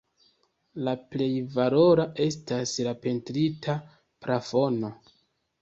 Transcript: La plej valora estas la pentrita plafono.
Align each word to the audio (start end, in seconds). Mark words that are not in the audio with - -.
La 0.87 0.93
plej 1.15 1.27
valora 1.57 2.07
estas 2.25 2.73
la 2.89 2.97
pentrita 3.05 3.77
plafono. 4.25 4.95